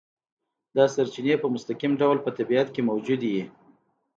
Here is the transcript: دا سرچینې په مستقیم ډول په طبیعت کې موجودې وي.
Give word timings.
دا 0.75 0.83
سرچینې 0.93 1.35
په 1.39 1.47
مستقیم 1.53 1.93
ډول 2.01 2.17
په 2.21 2.29
طبیعت 2.37 2.67
کې 2.75 2.81
موجودې 2.89 3.29
وي. 3.33 3.43